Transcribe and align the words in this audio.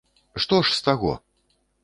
Што 0.45 0.61
ж 0.69 0.73
з 0.79 0.81
таго! 0.87 1.13